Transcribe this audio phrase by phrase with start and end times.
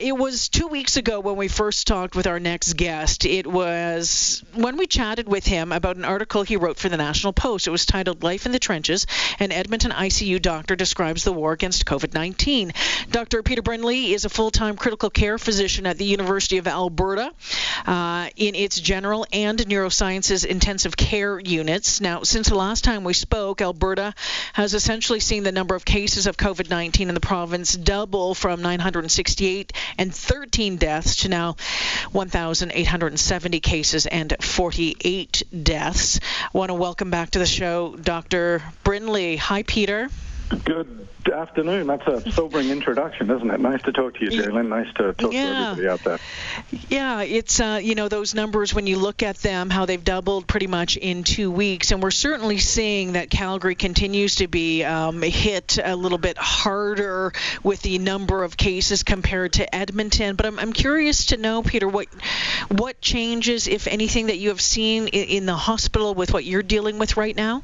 [0.00, 3.24] It was two weeks ago when we first talked with our next guest.
[3.24, 7.32] It was when we chatted with him about an article he wrote for the National
[7.32, 7.66] Post.
[7.66, 9.08] It was titled Life in the Trenches
[9.40, 12.74] An Edmonton ICU Doctor Describes the War Against COVID 19.
[13.10, 13.42] Dr.
[13.42, 17.32] Peter Brindley is a full time critical care physician at the University of Alberta
[17.84, 22.00] uh, in its general and neurosciences intensive care units.
[22.00, 24.14] Now, since the last time we spoke, Alberta
[24.52, 28.62] has essentially seen the number of cases of COVID 19 in the province double from
[28.62, 31.56] 968 and 13 deaths to now
[32.12, 36.20] 1,870 cases and 48 deaths.
[36.54, 38.62] I want to welcome back to the show Dr.
[38.84, 39.36] Brindley.
[39.36, 40.08] Hi, Peter.
[40.48, 41.86] Good afternoon.
[41.88, 43.60] That's a sobering introduction, isn't it?
[43.60, 44.68] Nice to talk to you, Jaylen.
[44.68, 45.42] Nice to talk yeah.
[45.42, 46.18] to everybody out there.
[46.88, 50.46] Yeah, it's uh, you know those numbers when you look at them, how they've doubled
[50.46, 55.20] pretty much in two weeks, and we're certainly seeing that Calgary continues to be um,
[55.20, 60.34] hit a little bit harder with the number of cases compared to Edmonton.
[60.34, 62.06] But I'm, I'm curious to know, Peter, what
[62.70, 66.62] what changes, if anything, that you have seen in, in the hospital with what you're
[66.62, 67.62] dealing with right now.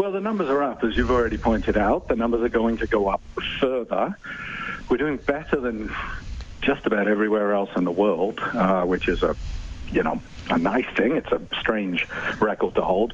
[0.00, 2.08] Well, the numbers are up, as you've already pointed out.
[2.08, 3.20] The numbers are going to go up
[3.60, 4.16] further.
[4.88, 5.94] We're doing better than
[6.62, 9.36] just about everywhere else in the world, uh, which is a,
[9.92, 11.16] you know, a nice thing.
[11.16, 12.08] It's a strange
[12.40, 13.12] record to hold,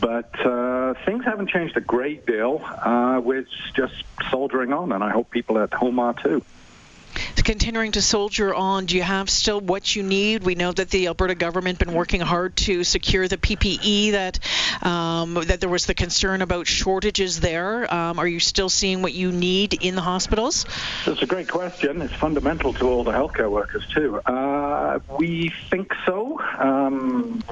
[0.00, 2.60] but uh, things haven't changed a great deal.
[2.64, 3.94] Uh, we're just
[4.28, 6.42] soldiering on, and I hope people at home are too
[7.42, 8.86] continuing to soldier on.
[8.86, 10.44] Do you have still what you need?
[10.44, 14.12] We know that the Alberta government been working hard to secure the PPE.
[14.12, 14.38] That
[14.86, 17.92] um, that there was the concern about shortages there.
[17.92, 20.66] Um, are you still seeing what you need in the hospitals?
[21.04, 22.02] That's a great question.
[22.02, 24.20] It's fundamental to all the healthcare workers too.
[24.20, 26.40] Uh, we think so.
[26.58, 27.42] Um,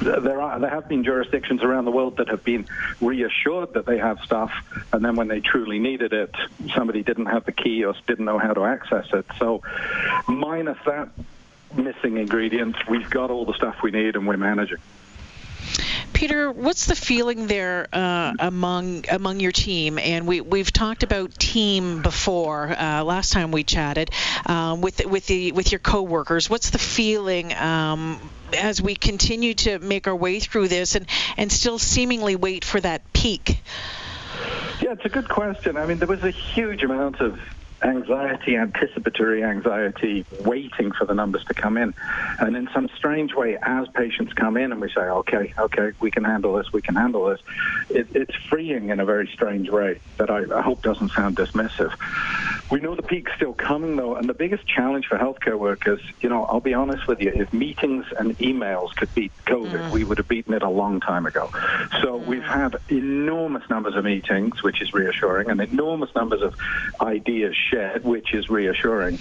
[0.00, 2.66] there are there have been jurisdictions around the world that have been
[3.00, 4.52] reassured that they have stuff,
[4.92, 6.34] and then when they truly needed it,
[6.74, 9.26] somebody didn't have the key or didn't know how to access it.
[9.38, 9.62] So,
[10.26, 11.08] minus that
[11.74, 14.78] missing ingredient, we've got all the stuff we need, and we're managing.
[16.16, 19.98] Peter, what's the feeling there uh, among among your team?
[19.98, 22.70] And we we've talked about team before.
[22.70, 24.10] Uh, last time we chatted
[24.46, 26.48] um, with with the with your coworkers.
[26.48, 28.18] What's the feeling um,
[28.56, 31.06] as we continue to make our way through this and
[31.36, 33.60] and still seemingly wait for that peak?
[34.80, 35.76] Yeah, it's a good question.
[35.76, 37.38] I mean, there was a huge amount of
[37.82, 41.94] anxiety, anticipatory anxiety, waiting for the numbers to come in.
[42.38, 46.10] And in some strange way, as patients come in and we say, okay, okay, we
[46.10, 47.40] can handle this, we can handle this,
[47.90, 51.92] it, it's freeing in a very strange way that I, I hope doesn't sound dismissive.
[52.70, 56.28] We know the peak's still coming, though, and the biggest challenge for healthcare workers, you
[56.28, 59.92] know, I'll be honest with you, if meetings and emails could beat COVID, mm.
[59.92, 61.48] we would have beaten it a long time ago.
[62.00, 62.26] So mm.
[62.26, 66.56] we've had enormous numbers of meetings, which is reassuring, and enormous numbers of
[67.00, 69.18] ideas shared, which is reassuring.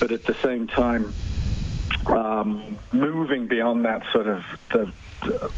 [0.00, 1.14] But at the same time,
[2.06, 4.92] um, moving beyond that sort of the,
[5.22, 5.48] the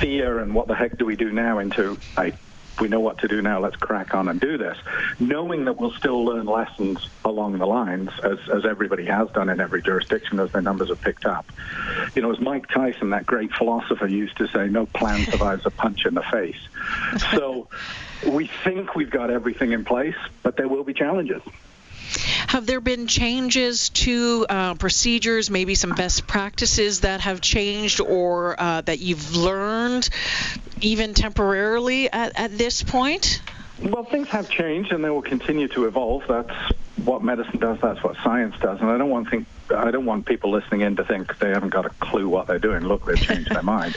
[0.00, 2.32] fear and what the heck do we do now into I
[2.80, 4.76] we know what to do now, let's crack on and do this,
[5.18, 9.60] knowing that we'll still learn lessons along the lines, as, as everybody has done in
[9.60, 11.50] every jurisdiction as their numbers have picked up.
[12.14, 15.70] You know, as Mike Tyson, that great philosopher, used to say, no plan survives a
[15.70, 16.56] punch in the face.
[17.32, 17.68] So
[18.26, 21.42] we think we've got everything in place, but there will be challenges.
[22.48, 28.58] Have there been changes to uh, procedures, maybe some best practices that have changed or
[28.58, 30.08] uh, that you've learned
[30.80, 33.42] even temporarily at, at this point?
[33.82, 36.24] Well, things have changed and they will continue to evolve.
[36.26, 36.72] That's
[37.04, 37.80] what medicine does.
[37.82, 38.80] That's what science does.
[38.80, 41.68] And I don't want think I don't want people listening in to think they haven't
[41.68, 42.82] got a clue what they're doing.
[42.82, 43.94] Look, they've changed their mind.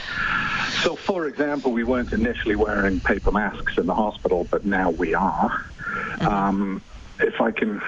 [0.82, 5.14] So, for example, we weren't initially wearing paper masks in the hospital, but now we
[5.14, 5.48] are.
[5.48, 6.26] Mm-hmm.
[6.26, 6.82] Um,
[7.20, 7.80] if I can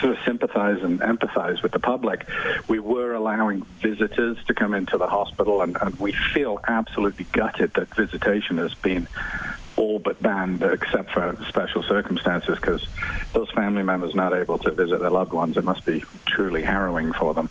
[0.00, 2.26] sort of sympathize and empathize with the public,
[2.68, 7.72] we were allowing visitors to come into the hospital, and, and we feel absolutely gutted
[7.74, 9.08] that visitation has been
[9.76, 12.86] all but banned except for special circumstances because
[13.34, 17.12] those family members not able to visit their loved ones, it must be truly harrowing
[17.12, 17.50] for them.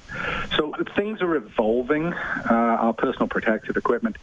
[0.95, 2.13] Things are evolving.
[2.13, 4.17] Uh, our personal protective equipment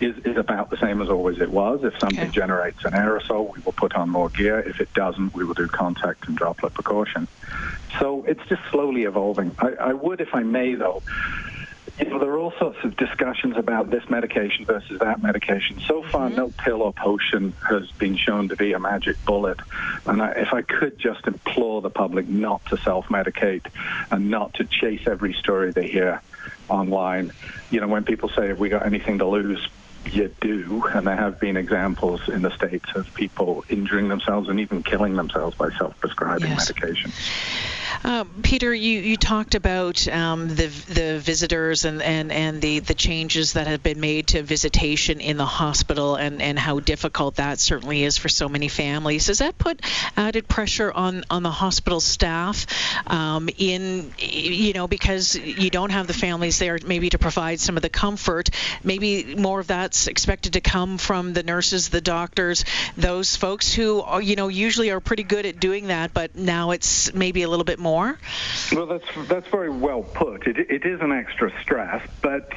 [0.00, 1.82] is, is about the same as always it was.
[1.82, 2.30] If something okay.
[2.30, 4.60] generates an aerosol, we will put on more gear.
[4.60, 7.26] If it doesn't, we will do contact and droplet precaution.
[7.98, 9.54] So it's just slowly evolving.
[9.58, 11.02] I, I would, if I may, though,
[11.98, 15.80] you know, there are all sorts of discussions about this medication versus that medication.
[15.86, 16.36] So far, mm-hmm.
[16.36, 19.60] no pill or potion has been shown to be a magic bullet.
[20.04, 23.66] And I, if I could just implore the public not to self-medicate
[24.10, 26.20] and not to chase every story they hear
[26.68, 27.32] online.
[27.70, 29.68] You know, when people say, have we got anything to lose?
[30.12, 34.60] you do, and there have been examples in the states of people injuring themselves and
[34.60, 36.68] even killing themselves by self-prescribing yes.
[36.68, 37.10] medication.
[38.04, 42.92] Uh, Peter, you, you talked about um, the the visitors and, and, and the, the
[42.92, 47.58] changes that have been made to visitation in the hospital and, and how difficult that
[47.58, 49.26] certainly is for so many families.
[49.26, 49.80] Does that put
[50.18, 52.66] added pressure on, on the hospital staff
[53.06, 57.78] um, in you know because you don't have the families there maybe to provide some
[57.78, 58.50] of the comfort?
[58.82, 62.66] Maybe more of that's expected to come from the nurses, the doctors,
[62.98, 66.72] those folks who are, you know usually are pretty good at doing that, but now
[66.72, 68.18] it's maybe a little bit more more?
[68.72, 70.46] Well, that's that's very well put.
[70.46, 72.52] It, it is an extra stress, but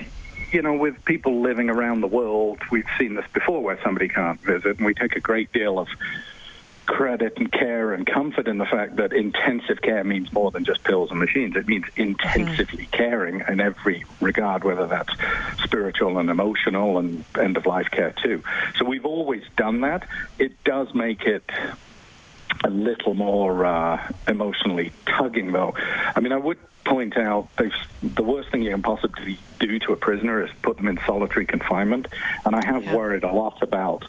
[0.52, 4.42] you know, with people living around the world, we've seen this before where somebody can't
[4.42, 5.88] visit, and we take a great deal of
[6.88, 10.84] credit and care and comfort in the fact that intensive care means more than just
[10.86, 11.56] pills and machines.
[11.56, 13.04] It means intensively mm-hmm.
[13.04, 15.14] caring in every regard, whether that's
[15.64, 18.42] spiritual and emotional and end of life care too.
[18.78, 20.08] So we've always done that.
[20.40, 21.44] It does make it
[22.64, 25.74] a little more uh, emotionally tugging, though.
[26.16, 27.50] I mean, I would point out
[28.02, 31.46] the worst thing you can possibly do to a prisoner is put them in solitary
[31.46, 32.08] confinement,
[32.46, 32.96] and I have yeah.
[32.96, 34.06] worried a lot about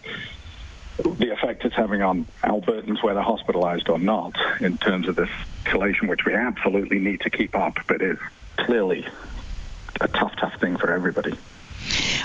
[0.99, 5.31] the effect it's having on Albertans, whether hospitalized or not, in terms of this
[5.65, 8.19] collation, which we absolutely need to keep up, but is
[8.57, 9.07] clearly
[10.01, 11.37] a tough, tough thing for everybody.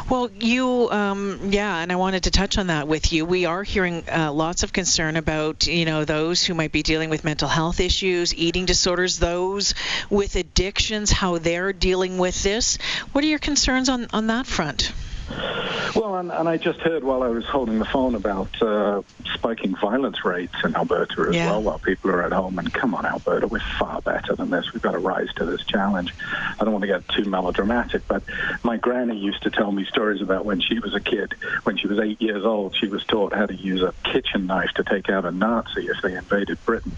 [0.09, 3.25] Well, you, um, yeah, and I wanted to touch on that with you.
[3.25, 7.09] We are hearing uh, lots of concern about, you know, those who might be dealing
[7.09, 9.73] with mental health issues, eating disorders, those
[10.09, 12.77] with addictions, how they're dealing with this.
[13.13, 14.91] What are your concerns on, on that front?
[15.95, 19.03] Well, and, and, I just heard while I was holding the phone about uh,
[19.33, 21.51] spiking violence rates in Alberta as yeah.
[21.51, 22.57] well while people are at home.
[22.57, 24.73] And come on, Alberta, we're far better than this.
[24.73, 26.13] We've got to rise to this challenge.
[26.59, 28.23] I don't want to get too melodramatic, but
[28.63, 31.35] my granny used to tell me stories about when she was a kid.
[31.63, 34.71] When she was eight years old, she was taught how to use a kitchen knife
[34.75, 36.93] to take out a Nazi if they invaded Britain.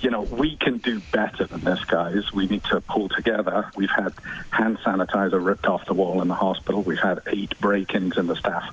[0.00, 2.32] You know, we can do better than this, guys.
[2.32, 3.70] We need to pull together.
[3.76, 4.14] We've had
[4.50, 6.82] hand sanitizer ripped off the wall in the hospital.
[6.82, 8.64] We've had eight break-ins in the staff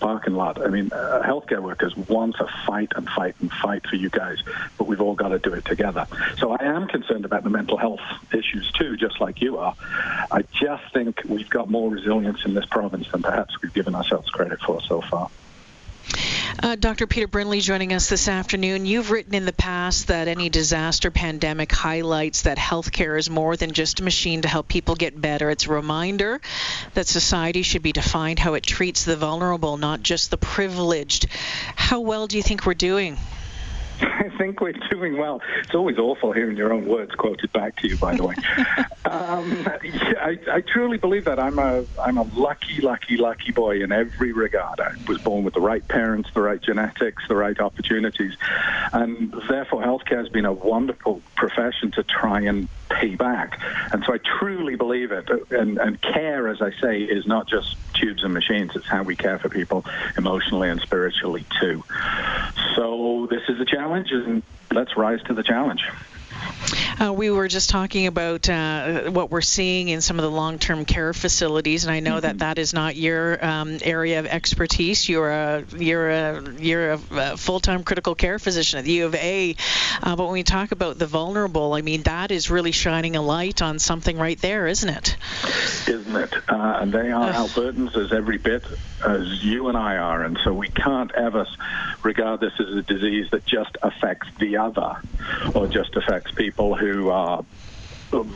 [0.00, 0.64] parking lot.
[0.64, 4.38] I mean, uh, healthcare workers want to fight and fight and fight for you guys,
[4.78, 6.06] but we've all got to do it together.
[6.38, 8.00] So I am concerned about the mental health
[8.32, 9.74] issues too, just like you are.
[10.30, 14.30] I just think we've got more resilience in this province than perhaps we've given ourselves
[14.30, 15.28] credit for so far.
[16.58, 17.06] Uh, Dr.
[17.06, 18.84] Peter Brindley joining us this afternoon.
[18.84, 23.72] You've written in the past that any disaster pandemic highlights that healthcare is more than
[23.72, 25.48] just a machine to help people get better.
[25.50, 26.40] It's a reminder
[26.94, 31.26] that society should be defined how it treats the vulnerable, not just the privileged.
[31.76, 33.16] How well do you think we're doing?
[34.20, 35.40] I think we're doing well.
[35.60, 38.34] It's always awful hearing your own words quoted back to you, by the way.
[39.06, 41.38] um, yeah, I, I, truly believe that.
[41.38, 44.78] I'm a, I'm a lucky, lucky, lucky boy in every regard.
[44.78, 48.36] I was born with the right parents, the right genetics, the right opportunities.
[48.92, 53.58] And therefore, healthcare has been a wonderful profession to try and pay back.
[53.92, 55.30] And so I truly believe it.
[55.50, 58.72] And, and care, as I say, is not just tubes and machines.
[58.74, 59.86] It's how we care for people
[60.18, 61.82] emotionally and spiritually, too.
[62.80, 64.42] So this is a challenge, and
[64.72, 65.82] let's rise to the challenge.
[67.00, 70.84] Uh, we were just talking about uh, what we're seeing in some of the long-term
[70.84, 72.20] care facilities, and I know mm-hmm.
[72.20, 75.08] that that is not your um, area of expertise.
[75.08, 76.98] You're a you're a you're a
[77.38, 79.56] full-time critical care physician at the U of A.
[80.02, 83.22] Uh, but when we talk about the vulnerable, I mean that is really shining a
[83.22, 85.16] light on something right there, isn't it?
[85.88, 86.34] Isn't it?
[86.50, 88.64] Uh, and they are Albertans as every bit
[89.06, 91.46] as you and I are, and so we can't ever
[92.02, 95.00] regard this as a disease that just affects the other
[95.54, 97.44] or just affects people who are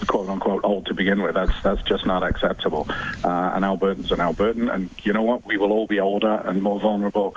[0.06, 1.34] quote unquote old to begin with.
[1.34, 2.87] That's that's just not acceptable.
[3.25, 5.44] Uh, an Albertan's an Albertan, and you know what?
[5.44, 7.37] We will all be older and more vulnerable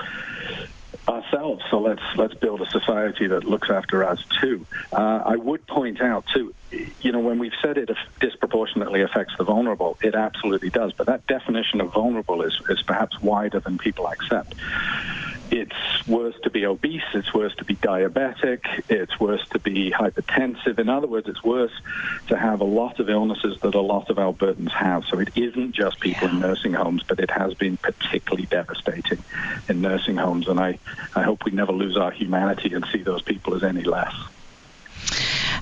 [1.07, 1.63] ourselves.
[1.69, 4.65] So let's let's build a society that looks after us too.
[4.91, 6.53] Uh, I would point out too,
[7.01, 10.93] you know, when we've said it disproportionately affects the vulnerable, it absolutely does.
[10.93, 14.53] But that definition of vulnerable is is perhaps wider than people accept
[15.51, 20.79] it's worse to be obese, it's worse to be diabetic, it's worse to be hypertensive.
[20.79, 21.71] In other words, it's worse
[22.27, 25.05] to have a lot of illnesses that a lot of Albertans have.
[25.05, 26.35] So it isn't just people yeah.
[26.35, 29.23] in nursing homes, but it has been particularly devastating
[29.69, 30.47] in nursing homes.
[30.47, 30.79] And I,
[31.15, 34.13] I hope we never lose our humanity and see those people as any less.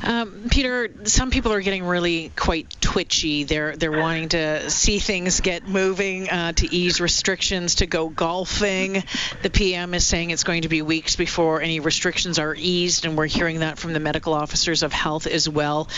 [0.03, 3.43] Um, Peter, some people are getting really quite twitchy.
[3.43, 9.03] They're they're wanting to see things get moving, uh, to ease restrictions, to go golfing.
[9.41, 13.17] The PM is saying it's going to be weeks before any restrictions are eased, and
[13.17, 15.89] we're hearing that from the medical officers of health as well.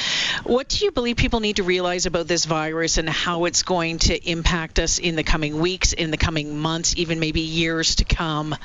[0.43, 3.99] What do you believe people need to realize about this virus and how it's going
[3.99, 8.05] to impact us in the coming weeks, in the coming months, even maybe years to
[8.05, 8.55] come?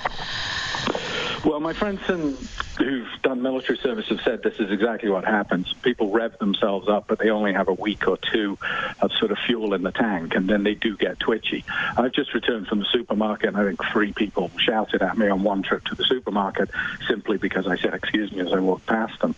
[1.44, 5.74] Well, my friends in, who've done military service have said this is exactly what happens.
[5.82, 8.56] People rev themselves up, but they only have a week or two
[9.00, 11.64] of sort of fuel in the tank, and then they do get twitchy.
[11.96, 15.42] I've just returned from the supermarket, and I think three people shouted at me on
[15.42, 16.70] one trip to the supermarket
[17.08, 19.34] simply because I said, excuse me, as I walked past them.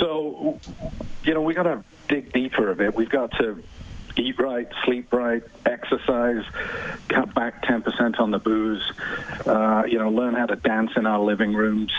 [0.00, 0.60] So,
[1.24, 2.94] you know, we've got to dig deeper a bit.
[2.94, 3.62] We've got to
[4.16, 6.44] eat right, sleep right, exercise,
[7.08, 8.92] cut back 10% on the booze,
[9.46, 11.92] uh, you know, learn how to dance in our living rooms,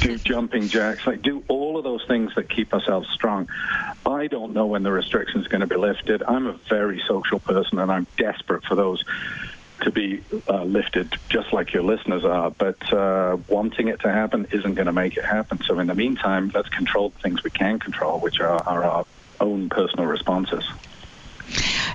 [0.00, 3.48] do jumping jacks, like do all of those things that keep ourselves strong.
[4.06, 6.22] I don't know when the restrictions are going to be lifted.
[6.22, 9.04] I'm a very social person and I'm desperate for those
[9.82, 12.50] to be uh, lifted, just like your listeners are.
[12.50, 15.60] But uh, wanting it to happen isn't going to make it happen.
[15.64, 19.06] So in the meantime, let's control the things we can control, which are, are our
[19.40, 20.68] own personal responses.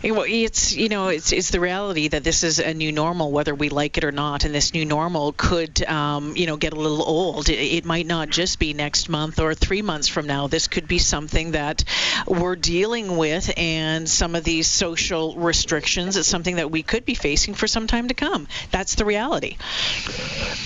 [0.04, 3.56] Well, it's you know it's it's the reality that this is a new normal, whether
[3.56, 6.76] we like it or not, and this new normal could um, you know get a
[6.76, 7.50] little old.
[7.50, 10.48] It, it, might not just be next month or three months from now.
[10.48, 11.84] This could be something that
[12.28, 17.16] we're dealing with, and some of these social restrictions is something that we could be
[17.16, 18.48] facing for some time to come.
[18.72, 19.58] That's the reality.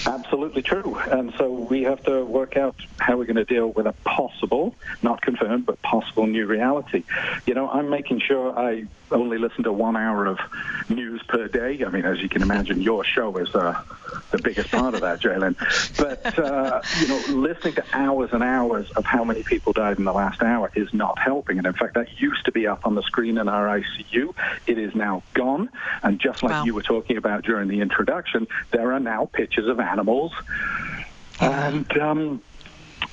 [0.06, 0.27] Absolutely
[0.68, 3.94] true, and so we have to work out how we're going to deal with a
[4.04, 7.04] possible, not confirmed, but possible new reality.
[7.46, 10.40] You know, I'm making sure I only listen to one hour of
[10.90, 11.84] news per day.
[11.86, 13.82] I mean, as you can imagine, your show is uh,
[14.32, 15.56] the biggest part of that, Jalen.
[15.98, 20.04] But, uh, you know, listening to hours and hours of how many people died in
[20.04, 21.58] the last hour is not helping.
[21.58, 24.34] And in fact, that used to be up on the screen in our ICU.
[24.66, 25.70] It is now gone.
[26.04, 26.64] And just like wow.
[26.66, 30.17] you were talking about during the introduction, there are now pictures of animals.
[31.40, 32.42] And um,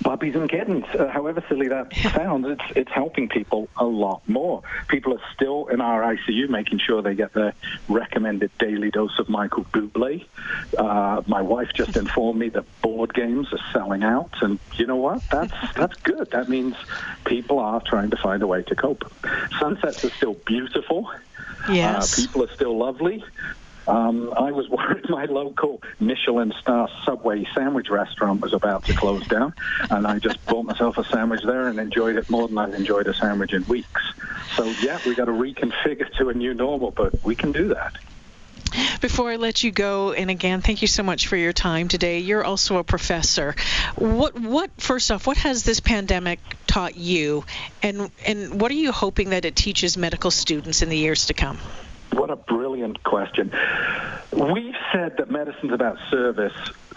[0.02, 0.84] puppies and kittens.
[0.94, 4.62] Uh, however silly that sounds, it's it's helping people a lot more.
[4.88, 7.54] People are still in our ICU making sure they get their
[7.88, 10.24] recommended daily dose of Michael Bublé.
[10.78, 14.96] Uh, my wife just informed me that board games are selling out, and you know
[14.96, 15.22] what?
[15.30, 16.30] That's that's good.
[16.30, 16.76] That means
[17.24, 19.10] people are trying to find a way to cope.
[19.58, 21.10] Sunsets are still beautiful.
[21.68, 22.18] Yes.
[22.18, 23.24] Uh, people are still lovely.
[23.86, 29.26] Um, I was worried my local Michelin star Subway sandwich restaurant was about to close
[29.26, 29.54] down,
[29.90, 33.06] and I just bought myself a sandwich there and enjoyed it more than I've enjoyed
[33.06, 34.02] a sandwich in weeks.
[34.56, 37.96] So, yeah, we got to reconfigure to a new normal, but we can do that.
[39.00, 42.20] Before I let you go, and again, thank you so much for your time today.
[42.20, 43.54] You're also a professor.
[43.96, 47.44] What, what, first off, what has this pandemic taught you,
[47.82, 51.34] and and what are you hoping that it teaches medical students in the years to
[51.34, 51.58] come?
[52.12, 53.52] What a brilliant question.
[54.32, 56.52] We've said that medicine's about service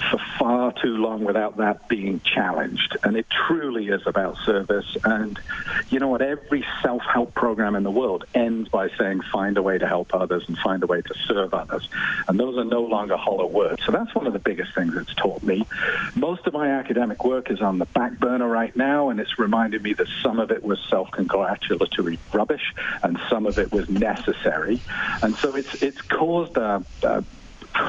[0.09, 2.97] for far too long without that being challenged.
[3.03, 4.97] And it truly is about service.
[5.03, 5.39] And
[5.89, 6.21] you know what?
[6.21, 10.13] Every self help program in the world ends by saying, find a way to help
[10.13, 11.87] others and find a way to serve others.
[12.27, 13.83] And those are no longer hollow words.
[13.85, 15.65] So that's one of the biggest things it's taught me.
[16.15, 19.83] Most of my academic work is on the back burner right now, and it's reminded
[19.83, 22.73] me that some of it was self congratulatory rubbish
[23.03, 24.79] and some of it was necessary.
[25.21, 27.23] And so it's, it's caused a, a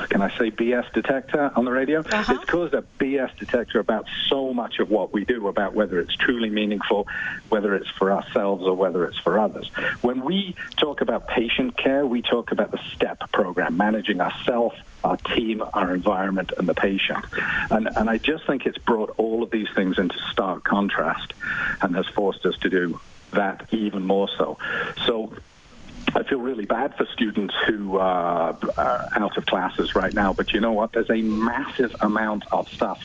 [0.08, 2.00] can I say BS detector on the radio?
[2.00, 2.34] Uh-huh.
[2.34, 6.14] It's caused a BS detector about so much of what we do, about whether it's
[6.16, 7.06] truly meaningful,
[7.48, 9.68] whether it's for ourselves or whether it's for others.
[10.02, 15.16] When we talk about patient care, we talk about the STEP program, managing ourselves, our
[15.16, 17.24] team, our environment, and the patient.
[17.70, 21.34] And, and I just think it's brought all of these things into stark contrast
[21.82, 23.00] and has forced us to do
[23.32, 24.58] that even more so.
[25.06, 25.32] So
[26.14, 30.52] I feel really bad for students who uh, are out of classes right now, but
[30.52, 30.92] you know what?
[30.92, 32.98] There's a massive amount of stuff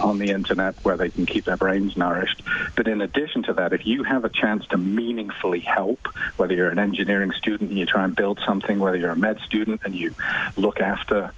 [0.00, 2.42] on the internet where they can keep their brains nourished.
[2.76, 6.00] But in addition to that, if you have a chance to meaningfully help,
[6.36, 9.38] whether you're an engineering student and you try and build something, whether you're a med
[9.40, 10.14] student and you
[10.56, 11.32] look after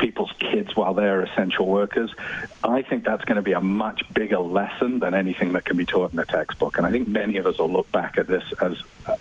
[0.00, 2.12] people's kids while they're essential workers.
[2.64, 5.84] I think that's going to be a much bigger lesson than anything that can be
[5.84, 6.78] taught in a textbook.
[6.78, 8.76] And I think many of us will look back at this as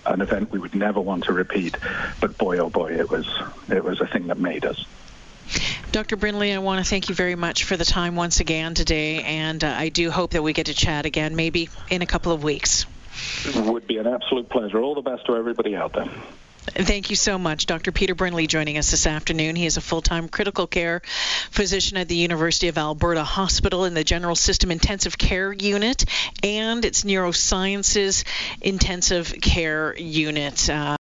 [0.05, 1.77] an event we would never want to repeat.
[2.19, 3.27] But boy, oh boy, it was
[3.69, 4.85] it was a thing that made us.
[5.91, 6.15] Dr.
[6.15, 9.63] Brindley, I want to thank you very much for the time once again today, and
[9.63, 12.43] uh, I do hope that we get to chat again, maybe in a couple of
[12.43, 12.85] weeks.
[13.45, 14.79] It would be an absolute pleasure.
[14.79, 16.07] All the best to everybody out there.
[16.73, 17.91] Thank you so much, Dr.
[17.91, 19.55] Peter Brindley, joining us this afternoon.
[19.55, 21.01] He is a full time critical care
[21.51, 26.05] physician at the University of Alberta Hospital in the General System Intensive Care Unit
[26.43, 28.23] and its Neurosciences
[28.61, 30.69] Intensive Care Unit.
[30.69, 30.97] Uh,